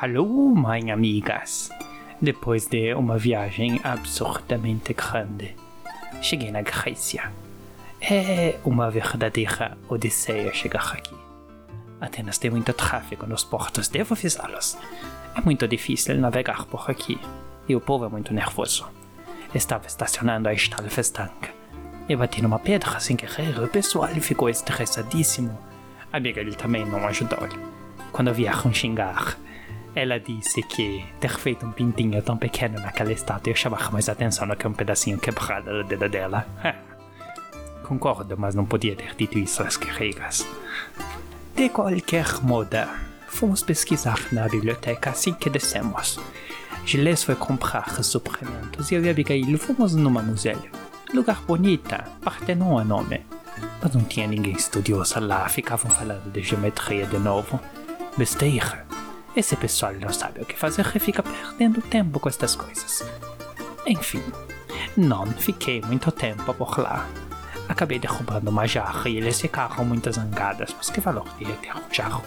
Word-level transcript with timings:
Alô, 0.00 0.52
mãe 0.52 0.90
amigas! 0.90 1.70
Depois 2.20 2.66
de 2.66 2.92
uma 2.94 3.16
viagem 3.16 3.80
absurdamente 3.84 4.92
grande, 4.92 5.54
cheguei 6.20 6.50
na 6.50 6.62
Grécia. 6.62 7.32
É 8.00 8.58
uma 8.64 8.90
verdadeira 8.90 9.78
odisseia 9.88 10.52
chegar 10.52 10.92
aqui. 10.92 11.14
Atenas 12.00 12.38
tem 12.38 12.50
muito 12.50 12.72
tráfego 12.72 13.24
nos 13.24 13.44
portos, 13.44 13.86
devo 13.86 14.14
avisá-los. 14.14 14.76
É 15.36 15.40
muito 15.40 15.66
difícil 15.68 16.18
navegar 16.18 16.66
por 16.66 16.90
aqui 16.90 17.18
e 17.68 17.76
o 17.76 17.80
povo 17.80 18.04
é 18.04 18.08
muito 18.08 18.34
nervoso. 18.34 18.90
Estava 19.54 19.86
estacionando 19.86 20.48
a 20.48 20.52
Stalfestang. 20.54 21.32
Eu 22.08 22.18
bati 22.18 22.42
numa 22.42 22.58
pedra 22.58 22.98
sem 22.98 23.16
querer 23.16 23.56
e 23.56 23.60
o 23.60 23.68
pessoal 23.68 24.08
ficou 24.08 24.50
estressadíssimo. 24.50 25.56
A 26.12 26.16
amiga 26.16 26.42
dele 26.42 26.56
também 26.56 26.84
não 26.84 27.06
ajudou. 27.06 27.48
Quando 28.10 28.34
vieram 28.34 28.72
xingar, 28.74 29.38
ela 29.94 30.18
disse 30.18 30.62
que 30.62 31.04
ter 31.20 31.38
feito 31.38 31.64
um 31.64 31.70
pintinho 31.70 32.20
tão 32.22 32.36
pequeno 32.36 32.80
naquela 32.80 33.12
estátua 33.12 33.50
ia 33.50 33.56
chamar 33.56 33.92
mais 33.92 34.08
atenção 34.08 34.46
do 34.46 34.56
que 34.56 34.66
um 34.66 34.72
pedacinho 34.72 35.18
quebrado 35.18 35.66
da 35.66 35.82
dedo 35.82 36.08
dela. 36.08 36.46
Concordo, 37.84 38.36
mas 38.36 38.54
não 38.54 38.64
podia 38.64 38.96
ter 38.96 39.14
dito 39.14 39.38
isso 39.38 39.62
às 39.62 39.76
guerreiras. 39.76 40.46
De 41.54 41.68
qualquer 41.68 42.42
modo, 42.42 42.76
fomos 43.28 43.62
pesquisar 43.62 44.18
na 44.32 44.48
biblioteca 44.48 45.10
assim 45.10 45.32
que 45.32 45.50
descemos. 45.50 46.18
Gilles 46.84 47.22
foi 47.22 47.36
comprar 47.36 48.02
suprimentos 48.02 48.90
e 48.90 48.96
eu 48.96 49.04
e 49.04 49.08
Abigail 49.08 49.58
fomos 49.58 49.94
numa 49.94 50.22
museu. 50.22 50.58
Lugar 51.12 51.40
bonita, 51.42 52.04
Partenon 52.22 52.80
é 52.80 52.84
nome. 52.84 53.20
Mas 53.80 53.94
não 53.94 54.02
tinha 54.02 54.26
ninguém 54.26 54.54
estudioso 54.54 55.20
lá, 55.20 55.48
ficavam 55.48 55.90
falando 55.90 56.32
de 56.32 56.42
geometria 56.42 57.06
de 57.06 57.18
novo. 57.18 57.60
Besteira. 58.16 58.93
Esse 59.36 59.56
pessoal 59.56 59.92
não 59.94 60.12
sabe 60.12 60.40
o 60.40 60.46
que 60.46 60.56
fazer 60.56 60.86
e 60.94 60.98
fica 61.00 61.22
perdendo 61.22 61.82
tempo 61.82 62.20
com 62.20 62.28
estas 62.28 62.54
coisas. 62.54 63.04
Enfim, 63.86 64.22
não 64.96 65.26
fiquei 65.26 65.82
muito 65.82 66.12
tempo 66.12 66.54
por 66.54 66.78
lá. 66.78 67.08
Acabei 67.68 67.98
derrubando 67.98 68.50
uma 68.50 68.66
jarra 68.66 69.08
e 69.08 69.16
eles 69.16 69.40
ficaram 69.40 69.84
muito 69.84 70.12
zangadas, 70.12 70.72
mas 70.76 70.90
que 70.90 71.00
valor 71.00 71.28
de 71.38 71.46
ter 71.46 71.74
um 71.74 71.92
jarro? 71.92 72.22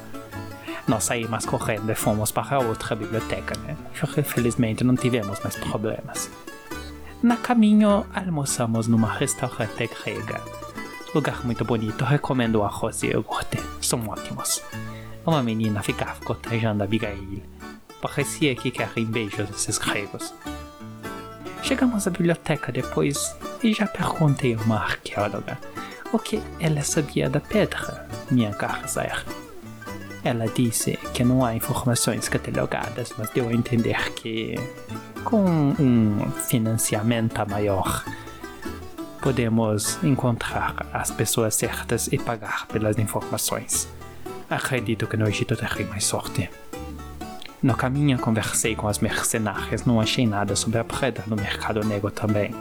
Nós 0.88 1.06
saímos 1.06 1.46
correndo 1.46 1.90
e 1.92 1.96
fomos 1.96 2.32
para 2.32 2.60
outra 2.60 2.96
biblioteca, 2.96 3.58
né? 3.60 3.78
Felizmente 4.24 4.84
não 4.84 4.96
tivemos 4.96 5.40
mais 5.40 5.56
problemas. 5.56 6.30
Na 7.24 7.38
caminho, 7.38 8.06
almoçamos 8.14 8.88
numa 8.88 9.12
restaurante 9.12 9.90
grega. 10.04 10.42
Lugar 11.16 11.46
muito 11.46 11.64
bonito, 11.64 12.04
recomendo 12.04 12.64
arroz 12.64 13.02
e 13.04 13.08
iogurte, 13.08 13.58
são 13.82 14.08
ótimos. 14.08 14.62
Uma 15.28 15.44
menina 15.44 15.84
ficava 15.84 16.24
cortejando 16.24 16.86
Abigail. 16.86 17.44
Parecia 18.02 18.56
que 18.56 18.72
querem 18.72 19.04
beijos 19.04 19.50
desses 19.50 19.78
gregos. 19.78 20.34
Chegamos 21.62 22.08
à 22.08 22.10
biblioteca 22.10 22.72
depois 22.72 23.36
e 23.62 23.74
já 23.74 23.86
perguntei 23.86 24.56
a 24.56 24.58
uma 24.60 24.78
arqueóloga 24.78 25.60
o 26.14 26.18
que 26.18 26.42
ela 26.62 26.82
sabia 26.82 27.30
da 27.30 27.42
pedra, 27.42 28.08
minha 28.32 28.54
cara. 28.54 28.86
Ela 30.24 30.48
disse 30.48 30.98
que 31.14 31.26
não 31.26 31.44
há 31.44 31.54
informações 31.54 32.30
catalogadas, 32.30 33.14
mas 33.18 33.30
deu 33.32 33.50
a 33.50 33.54
entender 33.54 34.14
que, 34.14 34.56
com 35.26 35.44
um 35.78 36.32
financiamento 36.48 37.46
maior, 37.50 38.06
podemos 39.22 40.02
encontrar 40.02 40.88
as 40.94 41.12
pessoas 41.12 41.54
certas 41.54 42.08
e 42.14 42.18
pagar 42.18 42.66
pelas 42.68 42.98
informações. 42.98 43.97
Acredito 44.50 45.08
que 45.08 45.18
no 45.18 45.28
Egito 45.28 45.56
terei 45.56 45.86
mais 45.86 46.06
sorte. 46.06 46.50
No 47.62 47.76
caminho 47.76 48.18
conversei 48.18 48.76
com 48.76 48.88
as 48.88 49.00
mercenárias, 49.00 49.84
não 49.84 50.00
achei 50.00 50.26
nada 50.26 50.56
sobre 50.56 50.80
a 50.80 50.84
preda 50.84 51.24
no 51.28 51.36
mercado 51.36 51.84
negro 51.84 52.12
também. 52.12 52.56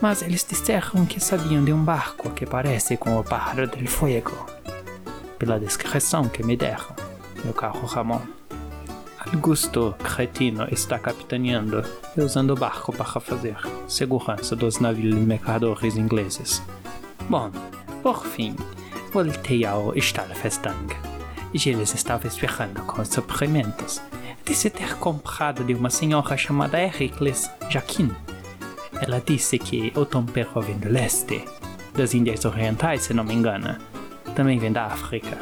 Mas 0.00 0.22
eles 0.22 0.46
disseram 0.48 1.04
que 1.06 1.18
sabiam 1.18 1.64
de 1.64 1.72
um 1.72 1.82
barco 1.82 2.30
que 2.30 2.46
parece 2.46 2.96
com 2.96 3.18
o 3.18 3.24
Pájaro 3.24 3.66
del 3.66 3.86
Fuego. 3.86 4.46
Pela 5.38 5.58
descrição 5.58 6.28
que 6.28 6.42
me 6.44 6.56
deram, 6.56 6.94
meu 7.44 7.52
carro 7.52 7.86
Ramon. 7.86 8.20
Augusto 9.18 9.94
Cretino 10.04 10.68
está 10.70 10.98
capitaneando 10.98 11.82
e 12.16 12.20
usando 12.20 12.50
o 12.50 12.56
barco 12.56 12.92
para 12.92 13.20
fazer 13.20 13.56
segurança 13.88 14.54
dos 14.54 14.78
navios 14.78 15.14
mercadores 15.14 15.96
ingleses. 15.96 16.62
Bom, 17.30 17.50
por 18.02 18.26
fim, 18.26 18.54
Voltei 19.12 19.66
ao 19.66 19.94
Stahlfestang. 19.94 20.96
Gilles 21.52 21.94
estava 21.94 22.26
esperando 22.26 22.80
com 22.86 23.02
os 23.02 23.08
suprimentos. 23.08 24.00
Disse 24.42 24.70
ter 24.70 24.96
comprado 24.96 25.62
de 25.62 25.74
uma 25.74 25.90
senhora 25.90 26.34
chamada 26.34 26.80
Ericles 26.80 27.50
Jaquin. 27.68 28.10
Ela 29.02 29.20
disse 29.20 29.58
que 29.58 29.92
o 29.94 30.06
tempero 30.06 30.62
vem 30.62 30.78
do 30.78 30.88
leste, 30.88 31.44
das 31.94 32.14
Índias 32.14 32.46
Orientais, 32.46 33.02
se 33.02 33.12
não 33.12 33.22
me 33.22 33.34
engano. 33.34 33.76
Também 34.34 34.58
vem 34.58 34.72
da 34.72 34.86
África. 34.86 35.36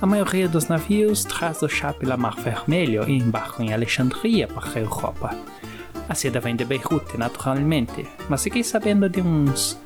A 0.00 0.06
maioria 0.06 0.48
dos 0.48 0.66
navios 0.66 1.22
traz 1.22 1.60
o 1.60 1.68
chá 1.68 1.92
pela 1.92 2.16
Mar 2.16 2.36
Vermelho 2.36 3.06
e 3.06 3.18
embarcam 3.18 3.66
em 3.66 3.74
Alexandria 3.74 4.48
para 4.48 4.70
a 4.70 4.80
Europa. 4.80 5.36
A 6.08 6.14
seda 6.14 6.40
vem 6.40 6.56
de 6.56 6.64
Beirute, 6.64 7.18
naturalmente, 7.18 8.06
mas 8.26 8.42
fiquei 8.42 8.64
sabendo 8.64 9.06
de 9.06 9.20
uns 9.20 9.78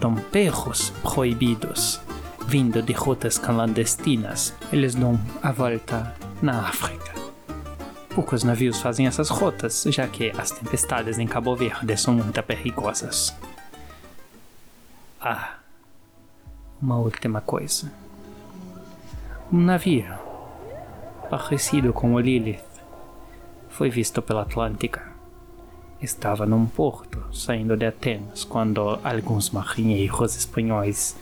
temperos 0.00 0.90
proibidos 1.00 2.00
vindo 2.46 2.82
de 2.82 2.92
rotas 2.92 3.38
clandestinas, 3.38 4.54
eles 4.72 4.94
dão 4.94 5.18
a 5.42 5.50
volta 5.50 6.14
na 6.42 6.60
África. 6.60 7.12
Poucos 8.14 8.44
navios 8.44 8.80
fazem 8.80 9.06
essas 9.06 9.28
rotas, 9.28 9.84
já 9.88 10.06
que 10.06 10.30
as 10.38 10.50
tempestades 10.50 11.18
em 11.18 11.26
Cabo 11.26 11.56
Verde 11.56 11.96
são 11.96 12.14
muito 12.14 12.42
perigosas. 12.42 13.34
Ah, 15.20 15.54
uma 16.80 16.98
última 16.98 17.40
coisa. 17.40 17.90
Um 19.52 19.60
navio, 19.60 20.06
parecido 21.28 21.92
com 21.92 22.14
o 22.14 22.20
Lilith, 22.20 22.62
foi 23.68 23.90
visto 23.90 24.22
pela 24.22 24.42
Atlântica. 24.42 25.02
Estava 26.00 26.46
num 26.46 26.66
porto 26.66 27.24
saindo 27.32 27.76
de 27.76 27.86
Atenas 27.86 28.44
quando 28.44 29.00
alguns 29.02 29.50
marinheiros 29.50 30.36
espanhóis 30.36 31.16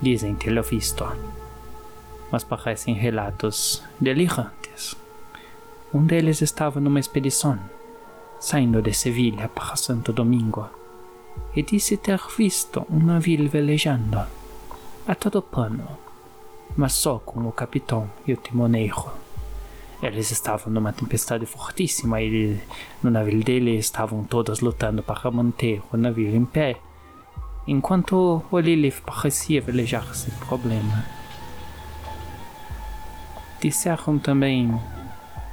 dizem 0.00 0.34
tê-lo 0.34 0.62
visto, 0.62 1.04
mas 2.30 2.44
parecem 2.44 2.94
relatos 2.94 3.82
delirantes. 4.00 4.96
Um 5.92 6.04
deles 6.04 6.40
estava 6.42 6.80
numa 6.80 7.00
expedição, 7.00 7.58
saindo 8.38 8.82
de 8.82 8.92
Sevilha 8.92 9.48
para 9.48 9.76
Santo 9.76 10.12
Domingo, 10.12 10.68
e 11.54 11.62
disse 11.62 11.96
ter 11.96 12.20
visto 12.36 12.86
um 12.90 12.98
navio 12.98 13.48
velejando, 13.48 14.24
a 15.06 15.14
todo 15.14 15.42
pano, 15.42 15.88
mas 16.76 16.92
só 16.92 17.18
com 17.18 17.40
o 17.48 17.52
capitão 17.52 18.10
e 18.26 18.32
o 18.32 18.36
timoneiro. 18.36 19.10
Eles 20.00 20.30
estavam 20.30 20.72
numa 20.72 20.92
tempestade 20.92 21.44
fortíssima 21.44 22.22
e 22.22 22.60
no 23.02 23.10
navio 23.10 23.42
dele 23.42 23.76
estavam 23.76 24.22
todos 24.22 24.60
lutando 24.60 25.02
para 25.02 25.28
manter 25.30 25.82
o 25.92 25.96
navio 25.96 26.36
em 26.36 26.44
pé 26.44 26.76
enquanto 27.68 28.42
o 28.50 28.58
Lilith 28.58 29.02
parecia 29.04 29.60
velejar 29.60 30.14
sem 30.14 30.32
problema. 30.46 31.04
Disseram 33.60 34.18
também 34.18 34.80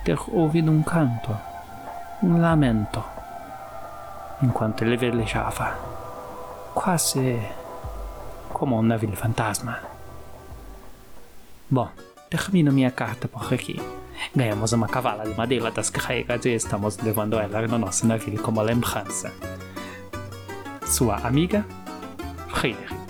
ter 0.06 0.18
ouvido 0.30 0.72
um 0.72 0.82
canto, 0.82 1.36
um 2.24 2.40
lamento, 2.40 3.04
enquanto 4.42 4.84
ele 4.84 4.96
velejava, 4.96 5.78
quase 6.74 7.38
como 8.54 8.80
um 8.80 8.82
navio 8.82 9.12
fantasma. 9.12 9.80
Bom, 11.70 11.90
termino 12.30 12.72
minha 12.72 12.92
carta 12.92 13.28
por 13.28 13.54
aqui. 13.54 13.82
Ganhamos 14.34 14.72
uma 14.72 14.88
cavala 14.88 15.26
de 15.26 15.36
madeira 15.36 15.70
das 15.70 15.90
carregas 15.90 16.46
e 16.46 16.52
estamos 16.52 16.98
levando 17.00 17.38
ela 17.38 17.68
no 17.68 17.78
nosso 17.78 18.08
navio 18.08 18.42
como 18.42 18.62
lembrança. 18.62 19.34
Sua 20.86 21.16
amiga 21.18 21.66
écrire. 22.66 23.05